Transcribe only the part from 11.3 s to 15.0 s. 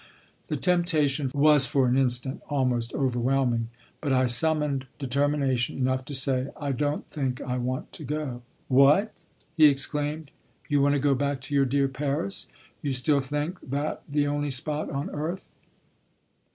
to your dear Paris? You still think that the only spot